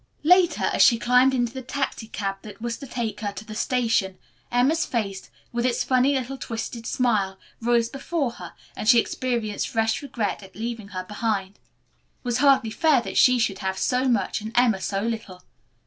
Later 0.23 0.63
as 0.63 0.81
she 0.81 0.97
climbed 0.97 1.31
into 1.31 1.53
the 1.53 1.61
taxicab 1.61 2.37
that 2.41 2.59
was 2.59 2.77
to 2.79 2.87
take 2.87 3.19
her 3.19 3.31
to 3.33 3.45
the 3.45 3.53
station, 3.53 4.17
Emma's 4.51 4.83
face, 4.83 5.29
with 5.51 5.63
its 5.63 5.83
funny 5.83 6.15
little 6.17 6.39
twisted 6.39 6.87
smile, 6.87 7.37
rose 7.61 7.87
before 7.87 8.31
her, 8.41 8.53
and 8.75 8.89
she 8.89 8.97
experienced 8.99 9.69
fresh 9.69 10.01
regret 10.01 10.41
at 10.41 10.55
leaving 10.55 10.87
her 10.87 11.03
behind. 11.03 11.57
It 11.57 11.61
was 12.23 12.39
hardly 12.39 12.71
fair 12.71 13.01
that 13.01 13.15
she 13.15 13.37
should 13.37 13.59
have 13.59 13.77
so 13.77 14.07
much 14.07 14.41
and 14.41 14.51
Emma 14.55 14.81
so 14.81 15.01
little. 15.01 15.43